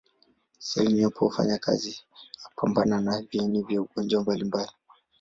Seli 0.59 0.93
nyeupe 0.93 1.19
hufanya 1.19 1.57
kazi 1.57 1.89
ya 1.91 2.49
kupambana 2.55 3.01
na 3.01 3.21
viini 3.21 3.61
vya 3.63 3.79
magonjwa 3.81 4.21
mbalimbali. 4.21 4.71